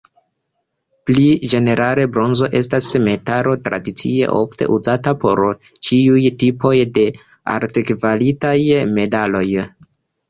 [1.09, 5.43] Pli ĝenerale, bronzo estas metalo tradicie ofte uzata por
[5.89, 7.05] ĉiuj tipoj de
[7.59, 8.59] altkvalitaj
[8.97, 9.45] medaloj.